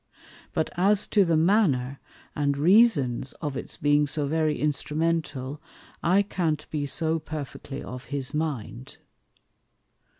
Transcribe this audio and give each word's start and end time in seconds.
But 0.51 0.71
as 0.77 1.05
to 1.09 1.23
the 1.23 1.37
manner, 1.37 1.99
and 2.35 2.57
reasons 2.57 3.33
of 3.33 3.55
its 3.55 3.77
being 3.77 4.07
so 4.07 4.25
very 4.25 4.57
instrumental, 4.59 5.61
I 6.01 6.23
can't 6.23 6.67
be 6.71 6.87
so 6.87 7.19
perfectly 7.19 7.83
of 7.83 8.05
his 8.05 8.33
mind. 8.33 8.97